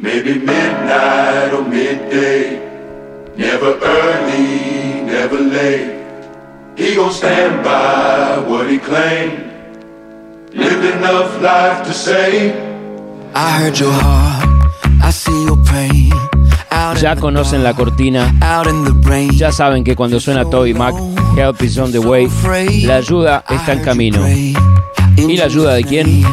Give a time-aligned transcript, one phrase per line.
[0.00, 2.62] Maybe midnight or midday.
[3.36, 5.90] Never early, never late.
[6.76, 9.50] He gon' stand by what he claimed.
[10.54, 12.54] Lived enough life to say.
[13.34, 14.70] I heard your heart,
[15.02, 16.12] I see your pain.
[16.70, 19.30] Out Ya in the conocen la cortina, out in the rain.
[19.32, 20.94] ya saben que cuando suena Toby Mac,
[21.36, 22.28] Help is on the way,
[22.84, 24.20] la ayuda está en camino.
[25.16, 26.24] ¿Y la ayuda de quién?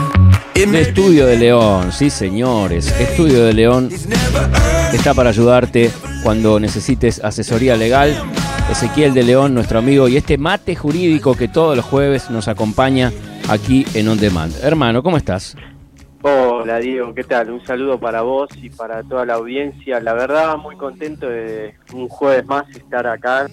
[0.56, 3.90] Estudio de León, sí señores, Estudio de León
[4.94, 5.92] está para ayudarte
[6.24, 8.16] cuando necesites asesoría legal.
[8.71, 13.12] Ezequiel de León, nuestro amigo, y este mate jurídico que todos los jueves nos acompaña
[13.50, 14.52] aquí en On Demand.
[14.64, 15.56] Hermano, ¿cómo estás?
[16.24, 17.51] Hola Diego, ¿qué tal?
[17.51, 20.00] Un saludo para vos y para toda la audiencia.
[20.00, 23.48] La verdad, muy contento de un jueves más estar acá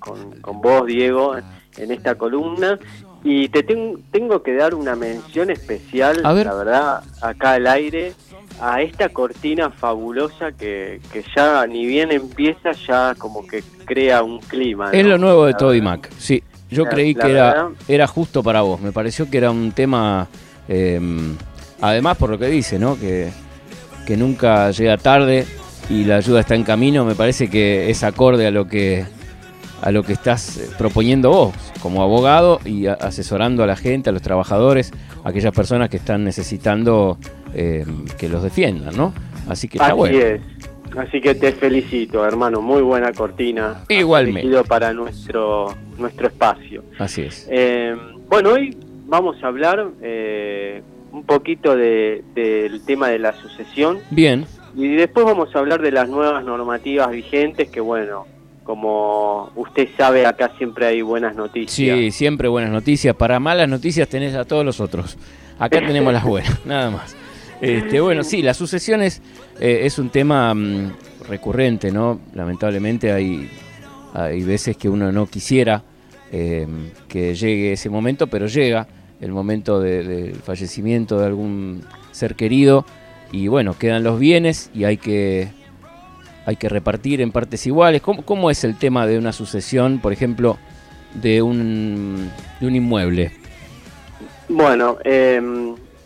[0.00, 1.36] con- con vos, Diego,
[1.78, 2.78] en esta columna.
[3.24, 6.46] Y te ten- tengo que dar una mención especial, A ver.
[6.46, 8.12] la verdad, acá al aire,
[8.60, 14.38] a esta cortina fabulosa que, que ya ni bien empieza, ya como que crea un
[14.40, 14.92] clima.
[14.92, 15.80] Es lo nuevo de Toby.
[15.82, 16.42] Mac, sí.
[16.70, 17.24] Yo La- creí la
[17.86, 18.80] que era, justo para vos.
[18.80, 20.28] Me pareció que era un tema,
[20.68, 21.00] eh,
[21.80, 22.98] además por lo que dice, ¿no?
[22.98, 23.30] Que,
[24.06, 25.46] que nunca llega tarde
[25.90, 27.04] y la ayuda está en camino.
[27.04, 29.06] Me parece que es acorde a lo que
[29.82, 34.12] a lo que estás eh, proponiendo vos como abogado y asesorando a la gente, a
[34.12, 34.92] los trabajadores,
[35.24, 37.18] a aquellas personas que están necesitando
[37.54, 37.84] eh,
[38.18, 39.12] que los defiendan, ¿no?
[39.48, 40.18] Así que está Así bueno.
[40.18, 40.40] es.
[40.96, 42.60] Así que te felicito, hermano.
[42.62, 43.82] Muy buena cortina.
[43.88, 44.48] Igualmente.
[44.64, 46.82] para nuestro nuestro espacio.
[46.98, 47.46] Así es.
[47.50, 47.94] Eh,
[48.28, 54.46] bueno, hoy vamos a hablar eh, un poquito de- del tema de la sucesión Bien,
[54.76, 58.26] y después vamos a hablar de las nuevas normativas vigentes que, bueno,
[58.68, 61.70] como usted sabe, acá siempre hay buenas noticias.
[61.98, 63.16] Sí, siempre buenas noticias.
[63.16, 65.16] Para malas noticias tenés a todos los otros.
[65.58, 67.16] Acá tenemos las buenas, nada más.
[67.62, 69.22] Este, bueno, sí, las sucesiones
[69.58, 70.92] eh, es un tema mm,
[71.30, 72.20] recurrente, ¿no?
[72.34, 73.48] Lamentablemente hay,
[74.12, 75.82] hay veces que uno no quisiera
[76.30, 76.66] eh,
[77.08, 78.86] que llegue ese momento, pero llega
[79.18, 82.84] el momento de- del fallecimiento de algún ser querido
[83.32, 85.48] y bueno, quedan los bienes y hay que
[86.48, 88.00] hay que repartir en partes iguales.
[88.00, 90.56] ¿Cómo, cómo es el tema de una sucesión, por ejemplo,
[91.12, 93.32] de un, de un inmueble?
[94.48, 95.42] Bueno, eh,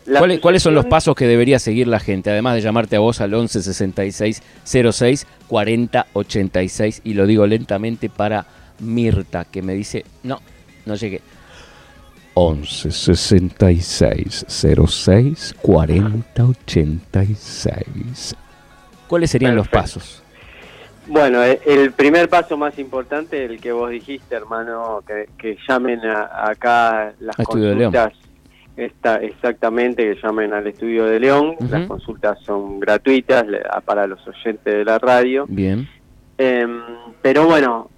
[0.06, 2.28] la ¿Cuáles, cuáles son los pasos que debería seguir la gente?
[2.28, 8.08] Además de llamarte a vos al 11 66 06 40 86 y lo digo lentamente
[8.08, 8.44] para
[8.80, 10.40] Mirta que me dice, no,
[10.86, 11.20] no llegué.
[12.34, 18.34] 11 66 06 40 86.
[19.06, 20.22] ¿Cuáles serían los pasos?
[21.06, 26.00] Bueno, eh, el primer paso más importante, el que vos dijiste, hermano, que, que llamen
[26.06, 28.12] a- acá las A consultas,
[28.76, 33.44] está, exactamente, que llamen al Estudio de León, las consultas son gratuitas
[33.84, 35.88] para los oyentes de la radio, Bien,
[36.38, 36.80] Em,
[37.20, 37.90] pero bueno,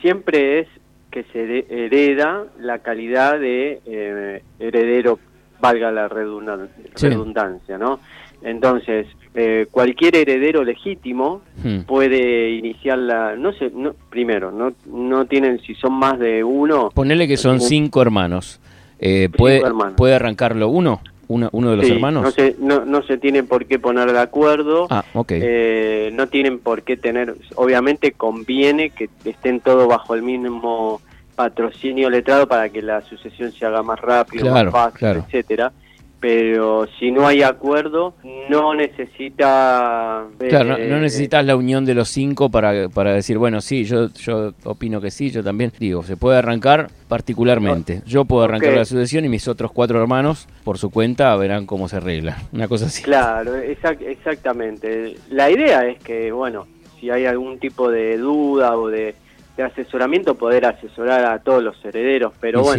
[0.00, 0.68] siempre es
[1.10, 5.18] que se hereda la calidad de eh, heredero,
[5.60, 7.08] valga la redundan- Sí.
[7.08, 8.00] redundancia, ¿no?
[8.42, 11.80] Entonces, eh, cualquier heredero legítimo Hmm.
[11.80, 16.90] puede iniciar la no sé no, primero no no tienen si son más de uno
[16.94, 18.60] Ponele que son cinco hermanos.
[19.00, 19.94] Eh, ¿puede, hermanos.
[19.96, 21.00] ¿Puede arrancarlo uno?
[21.26, 22.22] ¿Uno, uno de los sí, hermanos?
[22.22, 25.32] no se no, no se tienen por qué poner de acuerdo Ah, ok.
[25.34, 31.00] eh, no tienen por qué tener obviamente conviene que estén todos bajo el mismo
[31.36, 35.24] patrocinio letrado para que la sucesión se haga más rápido Claro, más fácil claro.
[35.26, 35.72] etcétera
[36.20, 38.14] pero si no hay acuerdo
[38.48, 43.38] no necesita Claro, no, eh, no necesitas la unión de los cinco para, para decir,
[43.38, 45.72] bueno, sí, yo, yo opino que sí, yo también.
[45.78, 48.02] Digo, se puede arrancar particularmente.
[48.06, 51.88] Yo puedo arrancar la sucesión y mis otros cuatro hermanos, por su cuenta, verán cómo
[51.88, 52.38] se arregla.
[52.52, 53.02] Una cosa así.
[53.02, 55.16] Claro, exac- exactamente.
[55.30, 56.66] La idea es que, bueno,
[57.00, 59.14] si hay algún tipo de duda o de,
[59.56, 62.32] de asesoramiento, poder asesorar a todos los herederos.
[62.40, 62.70] Pero Y sí.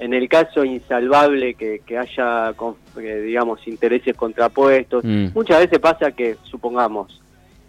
[0.00, 5.28] En el caso insalvable que, que haya, con- digamos, intereses contrapuestos, Mm.
[5.34, 7.20] muchas veces pasa que, supongamos,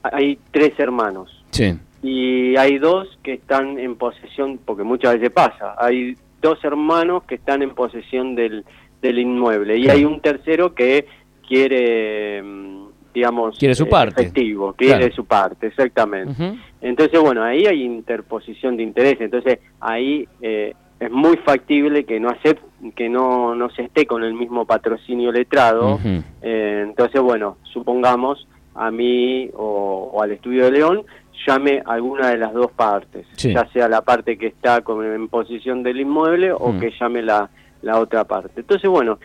[0.02, 5.76] hay tres hermanos Sí, y hay dos que están en posesión, porque muchas veces pasa,
[5.78, 8.64] hay dos hermanos que están en posesión del,
[9.02, 10.00] del inmueble y Claro.
[10.00, 11.06] hay un tercero que
[11.48, 14.22] quiere, mm, digamos, Quiere su eh, parte.
[14.22, 15.14] efectivo, quiere Claro.
[15.16, 16.34] su parte, exactamente.
[16.82, 22.30] Entonces, bueno, ahí hay interposición de interés, entonces ahí eh, es muy factible que no
[22.30, 26.00] acep- que no, no se esté con el mismo patrocinio letrado,
[26.42, 31.04] eh, entonces, bueno, supongamos a mí o, o al Estudio de León,
[31.46, 33.52] llame alguna de las dos partes, Sí.
[33.54, 37.50] ya sea la parte que está con, en posición del inmueble o que llame la,
[37.82, 38.62] la otra parte.
[38.62, 39.18] Entonces, bueno,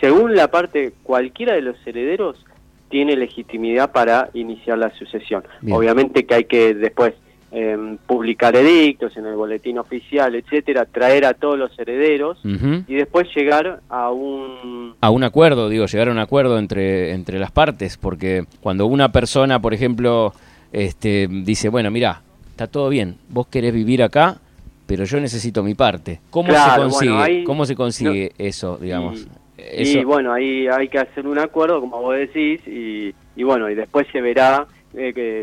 [0.00, 2.44] según la parte, cualquiera de los herederos
[2.90, 5.44] tiene legitimidad para iniciar la sucesión.
[5.62, 5.76] Bien.
[5.76, 7.14] Obviamente que hay que después
[7.56, 12.38] eh, publicar edictos en el boletín oficial, etcétera, traer a todos los herederos
[12.88, 17.38] y después llegar a un a un acuerdo, digo, llegar a un acuerdo entre, entre
[17.38, 20.32] las partes, porque cuando una persona, por ejemplo,
[20.72, 24.38] este, dice, bueno, mira, está todo bien, vos querés vivir acá,
[24.86, 26.20] pero yo necesito mi parte.
[26.30, 29.26] ¿Cómo se consigue, bueno, ahí- cómo se consigue eso, digamos?
[29.56, 33.42] Y, Eso- y, bueno, ahí hay que hacer un acuerdo, como vos decís, y, y
[33.44, 34.66] bueno, y después se verá
[34.96, 35.40] eh, que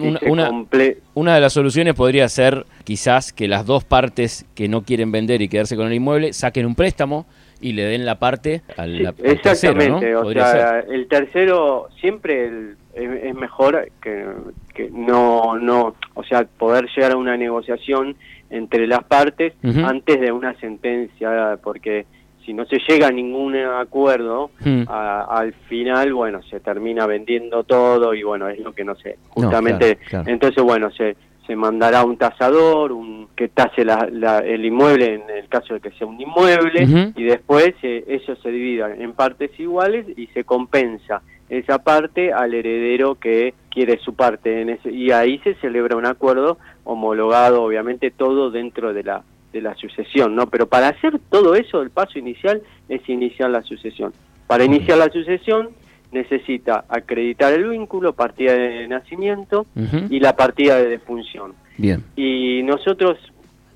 [1.13, 5.42] Una- de las soluciones podría ser quizás que las dos partes que no quieren vender
[5.42, 7.25] y quedarse con el inmueble saquen un préstamo
[7.59, 10.21] y le den la parte al, Sí, al tercero, exactamente, ¿no?
[10.21, 10.86] o sea, ser.
[10.92, 14.25] el tercero siempre el- es, es mejor que,
[14.74, 18.15] que no, no, o sea, poder llegar a una negociación
[18.50, 22.06] entre las partes antes de una sentencia, porque
[22.45, 24.83] si no se llega a ningún acuerdo, Hmm.
[24.88, 29.17] a- al final, bueno, se termina vendiendo todo y bueno, es lo que no sé.
[29.35, 30.29] No, Justamente, claro, claro.
[30.29, 31.15] entonces, bueno, se,
[31.47, 35.79] se mandará un tasador, un que tase la- la- el inmueble en el caso de
[35.81, 40.43] que sea un inmueble y después eh, eso se divide en partes iguales y se
[40.43, 45.97] compensa esa parte al heredero que quiere su parte en ese, y ahí se celebra
[45.97, 51.19] un acuerdo homologado obviamente todo dentro de la de la sucesión no pero para hacer
[51.30, 54.13] todo eso el paso inicial es iniciar la sucesión.
[54.48, 55.69] Para iniciar la sucesión
[56.12, 59.65] necesita acreditar el vínculo partida de nacimiento
[60.09, 61.53] y la partida de defunción.
[61.77, 62.03] Bien.
[62.15, 63.18] y nosotros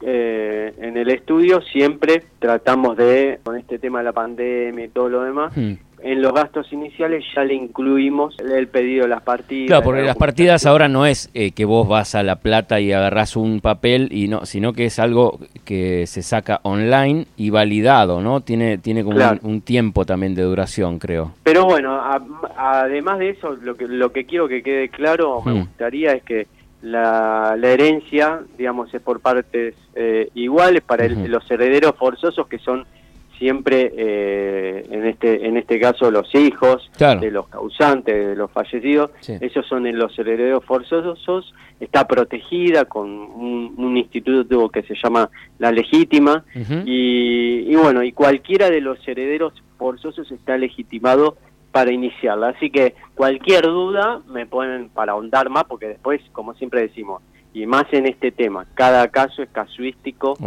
[0.01, 5.10] eh, en el estudio siempre tratamos de, con este tema de la pandemia y todo
[5.10, 5.54] lo demás.
[6.05, 9.67] En los gastos iniciales ya le incluimos el pedido de las partidas.
[9.69, 12.79] Claro, porque la las partidas ahora no es eh, que vos vas a La Plata
[12.79, 17.49] y agarrás un papel y no, sino que es algo que se saca online y
[17.49, 18.41] validado, ¿no?
[18.41, 19.39] Tiene tiene como Claro.
[19.41, 21.31] un, un tiempo también de duración, creo.
[21.41, 22.21] Pero bueno, a-
[22.55, 25.59] además de eso, lo que, lo que quiero que quede claro, me Hmm.
[25.61, 26.45] gustaría es que
[26.83, 32.59] la, la herencia, digamos, es por partes eh, iguales para el- los herederos forzosos que
[32.59, 32.85] son
[33.37, 37.19] siempre, eh, en este en este caso, los hijos Claro.
[37.21, 39.11] de los causantes, de los fallecidos.
[39.19, 39.33] Sí.
[39.41, 41.53] Esos son en los herederos forzosos.
[41.79, 45.29] Está protegida con un, un instituto que se llama
[45.59, 46.45] la legítima.
[46.85, 51.38] Y, y bueno, y cualquiera de los herederos forzosos está legitimado
[51.71, 52.49] para iniciarla.
[52.49, 57.21] Así que cualquier duda me pueden para ahondar más, porque después, como siempre decimos,
[57.55, 60.37] y más en este tema, cada caso es casuístico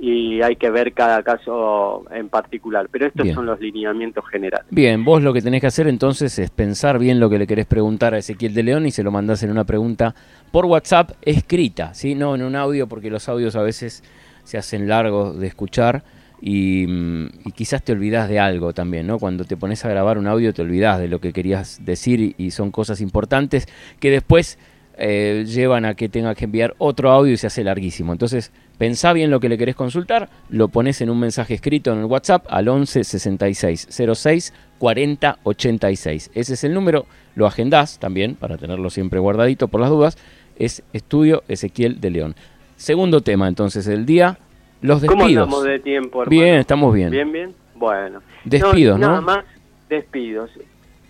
[0.00, 2.88] y hay que ver cada caso en particular.
[2.90, 3.34] Pero estos Bien.
[3.34, 4.66] son los lineamientos generales.
[4.70, 7.66] Bien, vos lo que tenés que hacer entonces es pensar bien lo que le querés
[7.66, 10.14] preguntar a Ezequiel de León y se lo mandás en una pregunta
[10.50, 12.14] por WhatsApp escrita, ¿sí?
[12.14, 14.02] No en un audio, porque los audios a veces
[14.44, 16.02] se hacen largos de escuchar
[16.40, 19.18] y, mm, y quizás te olvidás de algo también, ¿no?
[19.18, 22.34] Cuando te pones a grabar un audio te olvidás de lo que querías decir y,
[22.38, 23.68] y son cosas importantes
[24.00, 24.58] que después
[24.96, 28.12] eh, llevan a que tengas que enviar otro audio y se hace larguísimo.
[28.12, 31.98] Entonces, pensá bien lo que le querés consultar, lo pones en un mensaje escrito en
[31.98, 36.30] el WhatsApp al 11 66 06 40 86.
[36.34, 40.18] Ese es el número, lo agendás también para tenerlo siempre guardadito por las dudas.
[40.56, 42.36] Es Estudio Ezequiel de León.
[42.76, 44.38] Segundo tema entonces del día,
[44.80, 45.44] los ¿Cómo despidos.
[45.44, 46.30] andamos de tiempo, hermano?
[46.30, 47.10] Bien, estamos bien.
[47.10, 47.54] Bien, bien.
[47.74, 48.20] Bueno.
[48.44, 49.08] Despidos, ¿no?
[49.08, 49.44] Nada más
[49.88, 50.50] despidos.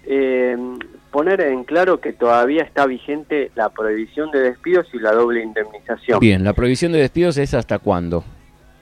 [0.06, 0.56] Eh,
[1.10, 6.18] poner en claro que todavía está vigente la prohibición de despidos y la doble indemnización.
[6.20, 8.24] Bien, la prohibición de despidos es hasta cuándo.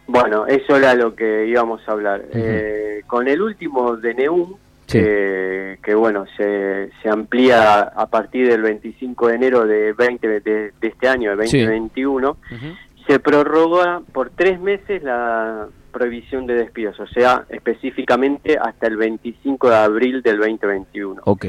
[0.06, 2.22] Bueno, eso era lo que íbamos a hablar.
[2.32, 4.98] Eh, con el último DNU, Sí.
[5.00, 10.40] eh, que bueno, se, se amplía a partir del 25 de enero de, 20, de,
[10.40, 11.60] de este año, de Sí.
[11.60, 12.36] 2021,
[13.06, 19.68] se prorroga por tres meses la prohibición de despidos, o sea, específicamente hasta el 25
[19.70, 21.22] de abril del 2021.
[21.24, 21.46] Ok,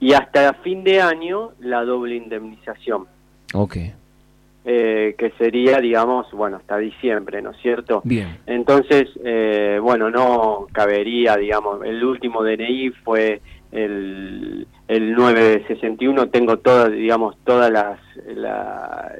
[0.00, 3.06] Y hasta fin de año la doble indemnización,
[3.54, 3.76] ok.
[4.64, 8.00] eh, que sería, digamos, bueno, hasta diciembre, ¿no es cierto?
[8.04, 8.38] Bien.
[8.46, 13.40] Entonces, eh, bueno, no cabería, digamos, el último DNI fue
[13.70, 18.00] el, el 961, tengo todas, digamos, todas las,
[18.34, 19.12] la-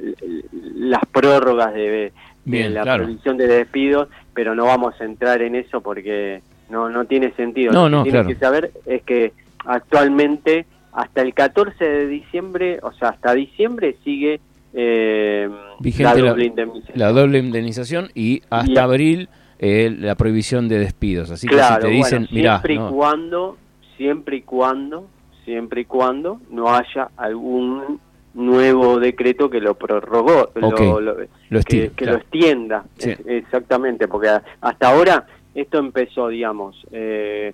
[0.75, 2.11] las prórrogas de, de
[2.45, 3.03] Bien, la claro.
[3.03, 7.73] prohibición de despidos, pero no vamos a entrar en eso porque no, no tiene sentido.
[7.73, 8.27] No, Lo que claro.
[8.27, 9.33] que saber es que
[9.65, 14.39] actualmente, hasta el 14 de diciembre, o sea, hasta diciembre sigue
[14.75, 16.99] eh, Vigente la doble indemnización.
[16.99, 21.31] La doble indemnización y hasta Y abril eh, la prohibición de despidos.
[21.31, 23.57] Así que si te dicen, bueno, mirá, siempre y cuando,
[23.97, 25.07] siempre y cuando,
[25.45, 27.99] siempre y cuando no haya algún
[28.37, 31.27] nuevo decreto que lo prorrogó, lo- Ok, lo, lo que,
[31.57, 32.11] estiro, que claro.
[32.13, 33.11] lo extienda, Sí.
[33.11, 34.29] Es- exactamente, porque
[34.61, 35.25] hasta ahora
[35.55, 37.53] esto empezó, digamos, eh,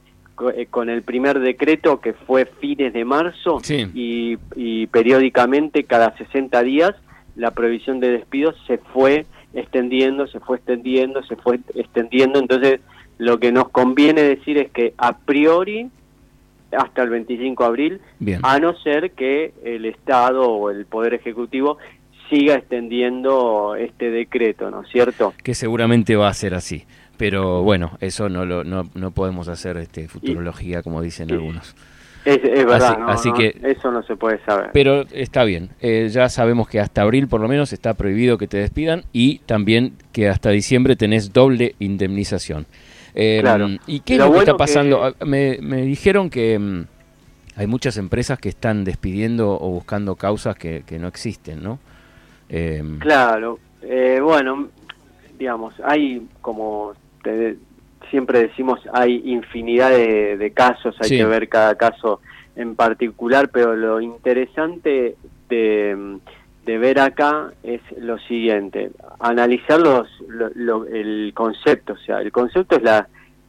[0.58, 3.88] eh, con el primer decreto que fue fines de marzo Sí.
[3.94, 6.94] y, y periódicamente cada 60 días
[7.36, 12.40] la prohibición de despidos se fue extendiendo, se fue extendiendo, se fue extendiendo.
[12.40, 12.80] Entonces,
[13.20, 15.90] lo que nos conviene decir es que a priori,
[16.78, 18.40] hasta el 25 de abril, Bien.
[18.44, 21.78] a no ser que el Estado o el Poder Ejecutivo
[22.30, 25.34] siga extendiendo este decreto, ¿no es cierto?
[25.44, 26.86] Que seguramente va a ser así.
[27.18, 31.76] Pero bueno, eso no lo, no, no podemos hacer este futurología como dicen y- algunos.
[32.26, 34.70] Es, es verdad, Así- no, así no, que- eso no se puede saber.
[34.74, 38.48] Pero está bien, eh, ya sabemos que hasta abril por lo menos está prohibido que
[38.48, 42.66] te despidan y también que hasta diciembre tenés doble indemnización.
[43.16, 43.68] Eh, Claro.
[43.88, 45.02] ¿Y qué es Lo lo, que está pasando?
[45.02, 46.86] que- Ah, Me, me dijeron que mm,
[47.58, 51.80] hay muchas empresas que están despidiendo o buscando causas que, que no existen, ¿no?
[52.50, 54.70] Eh, Claro, eh, bueno,
[55.38, 56.94] digamos, hay como
[57.24, 57.58] te-
[58.10, 61.18] siempre decimos, hay infinidad de, de casos, hay Sí.
[61.18, 62.20] que ver cada caso
[62.56, 65.16] en particular, pero lo interesante
[65.50, 66.18] de,
[66.66, 72.32] de ver acá es lo siguiente, analizar los, lo- lo- el concepto, o sea, el
[72.32, 73.08] concepto es la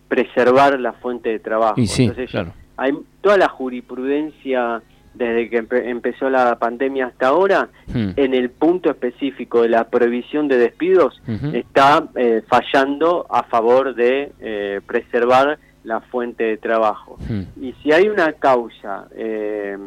[0.08, 1.80] preservar la fuente de trabajo.
[1.80, 2.52] y sí, Entonces, claro.
[2.76, 4.82] hay toda la jurisprudencia
[5.14, 8.10] desde que empe- empezó la pandemia hasta ahora, Hmm.
[8.16, 14.32] en el punto específico de la prohibición de despidos, está eh, fallando a favor de
[14.40, 17.16] eh, preservar la fuente de trabajo.
[17.28, 17.42] Hmm.
[17.62, 19.78] Y si hay una causa, eh,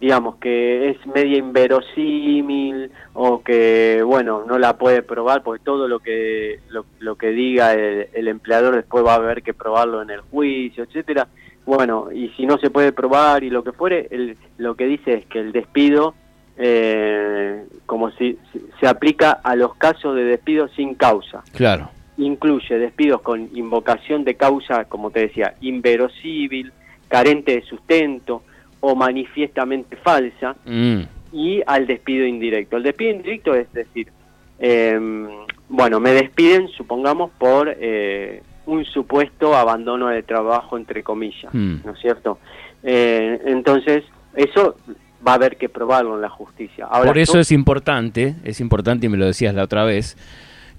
[0.00, 5.98] digamos, que es media inverosímil o que, bueno, no la puede probar porque todo lo
[6.00, 10.10] que lo, lo que diga el, el empleador después va a haber que probarlo en
[10.10, 11.26] el juicio, etcétera.
[11.66, 15.14] Bueno, y si no se puede probar y lo que fuere, el- lo que dice
[15.14, 16.14] es que el despido,
[16.56, 18.38] eh, como si
[18.80, 21.88] se aplica a los casos de despido sin causa Claro.
[22.16, 26.72] incluye despidos con invocación de causa, como te decía, inverosímil,
[27.08, 28.42] carente de sustento
[28.80, 31.00] o manifiestamente falsa, Mm.
[31.32, 32.76] y al despido indirecto.
[32.76, 34.08] El despido indirecto es decir,
[34.58, 34.98] eh,
[35.68, 41.76] bueno, me despiden, supongamos, por eh, un supuesto abandono de trabajo, entre comillas, Mm.
[41.84, 42.38] ¿no es cierto?
[42.82, 44.04] Eh, entonces,
[44.34, 44.76] eso
[45.26, 46.86] va a haber que probarlo en la justicia.
[46.86, 50.16] Ahora, Por eso es importante, es importante y me lo decías la otra vez,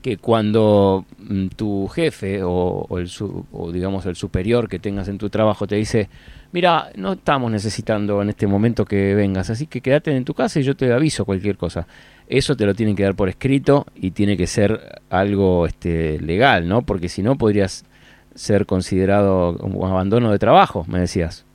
[0.02, 3.10] que cuando mm, tu jefe o, el
[3.52, 6.10] o digamos el superior que tengas en tu trabajo te dice,
[6.52, 10.60] mira, no estamos necesitando en este momento que vengas, así que quédate en tu casa
[10.60, 11.88] y yo te aviso cualquier cosa.
[12.28, 16.68] Eso te lo tienen que dar por escrito y tiene que ser algo este, legal,
[16.68, 16.84] ¿no?
[16.84, 17.86] Porque si no podrías
[18.36, 21.46] ser considerado como abandono de trabajo, me decías.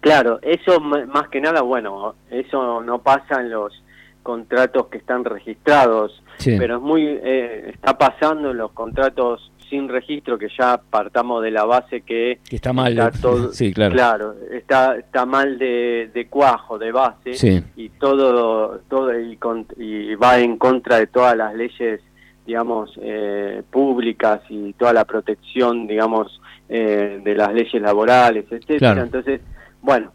[0.00, 3.72] Claro, eso más que nada, bueno, eso no pasa en los
[4.32, 6.54] contratos que están registrados, Sí.
[6.58, 11.50] pero es muy, eh, está pasando en los contratos sin registro, que ya partamos de
[11.50, 12.92] la base que Que está mal.
[12.98, 14.34] está todo, sí, claro.
[14.52, 17.62] está, está mal de, de cuajo, de base, Sí.
[17.76, 22.02] y todo, todo y, con- y va en contra de todas las leyes,
[22.46, 28.78] digamos, eh, públicas y toda la protección, digamos, eh, de las leyes laborales, etcétera.
[28.78, 29.02] Claro.
[29.04, 29.40] Entonces,
[29.80, 30.12] bueno,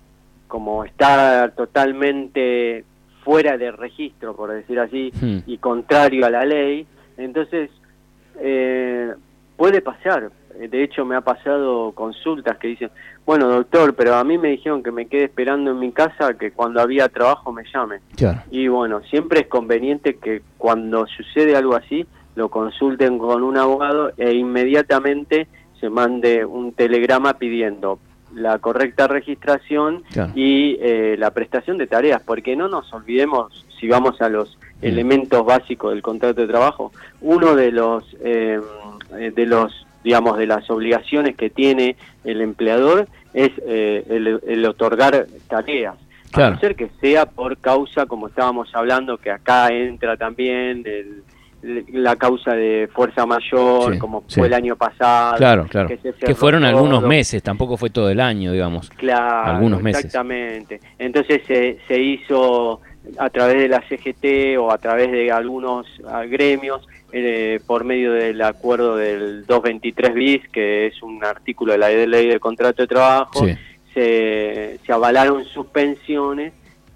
[0.48, 2.86] como está totalmente
[3.24, 5.40] fuera de registro, por decir así, Hmm.
[5.48, 6.86] y contrario a la ley,
[7.18, 7.70] entonces
[8.40, 9.14] eh,
[9.58, 10.32] puede pasar.
[10.60, 12.90] Eh, De hecho, me ha pasado consultas que dicen,
[13.26, 16.52] bueno, doctor, pero a mí me dijeron que me quede esperando en mi casa, que
[16.52, 18.00] cuando había trabajo me llame.
[18.16, 18.42] Claro.
[18.52, 24.12] Y bueno, siempre es conveniente que cuando sucede algo así, lo consulten con un abogado
[24.18, 25.48] e inmediatamente
[25.80, 28.00] se mande un telegrama pidiendo
[28.36, 30.32] la correcta registración Claro.
[30.36, 34.86] y eh, la prestación de tareas, porque no nos olvidemos, si vamos a los Mm.
[34.86, 38.60] elementos básicos del contrato de trabajo, uno de los eh,
[39.18, 44.66] eh, de los digamos de las obligaciones que tiene el empleador es eh, el, el
[44.66, 45.96] otorgar tareas.
[46.32, 46.48] Claro.
[46.52, 51.24] A no ser que sea por causa, como estábamos hablando, que acá entra también el-
[51.94, 54.40] la causa de fuerza mayor, Sí, como sí.
[54.40, 55.38] fue el año pasado.
[55.38, 55.88] Claro, claro.
[55.88, 58.90] que se Que, cerró fueron algunos meses, tampoco fue todo el año, digamos.
[58.92, 60.06] Claro, algunos meses.
[60.06, 60.80] Exactamente.
[61.00, 62.82] Entonces se, se hizo
[63.18, 65.86] a través de la CGT o a través de algunos
[66.30, 71.90] gremios eh, por medio del acuerdo del 223 bis, que es un artículo de la
[71.90, 73.56] ley del contrato de trabajo, Sí.
[73.94, 76.54] se, se avalaron suspensiones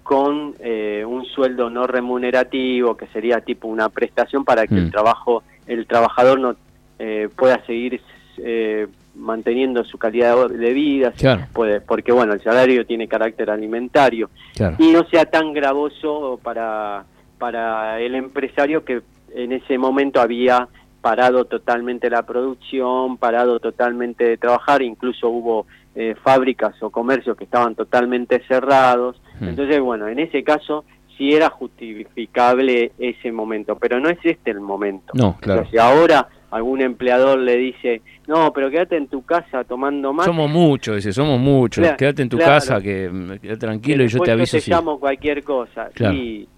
[0.08, 4.78] con eh, un sueldo no remunerativo, que sería tipo una prestación para que Mm.
[4.78, 6.56] el trabajo, el trabajador no
[6.98, 8.00] eh, pueda seguir
[8.38, 11.42] eh, manteniendo su calidad de vida, Claro.
[11.52, 14.76] puede, porque bueno, el salario tiene carácter alimentario Claro.
[14.78, 17.04] y no sea tan gravoso para,
[17.38, 19.02] para el empresario que
[19.34, 20.68] en ese momento había
[21.02, 27.44] parado totalmente la producción, parado totalmente de trabajar, incluso hubo eh, fábricas o comercios que
[27.44, 29.20] estaban totalmente cerrados.
[29.40, 29.48] Mm.
[29.48, 30.84] Entonces, bueno, en ese caso
[31.16, 35.12] sí era justificable ese momento, pero no es este el momento.
[35.14, 35.66] No, claro.
[35.70, 40.50] si ahora algún empleador le dice, no, pero quédate en tu casa tomando más, Somos
[40.50, 41.82] muchos, dice, somos muchos.
[41.82, 42.52] Claro, Quédate en tu claro.
[42.52, 44.70] casa, que mm, quédate tranquilo y yo te aviso te si.
[44.70, 45.90] llamo cualquier cosa.
[45.92, 46.14] Claro.
[46.14, 46.48] Y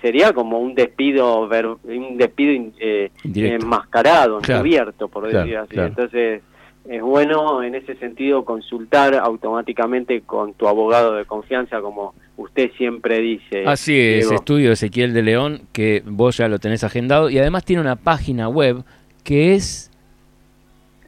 [0.00, 5.74] sería como un despido, ver- un despido eh, enmascarado, encubierto, por decir así.
[5.78, 6.42] Entonces,
[6.86, 13.20] es bueno en ese sentido consultar automáticamente con tu abogado de confianza, como usted siempre
[13.20, 13.64] dice.
[13.66, 14.34] Así es, Diego.
[14.34, 18.48] estudio Ezequiel de León, que vos ya lo tenés agendado y además tiene una página
[18.48, 18.84] web
[19.22, 19.90] que es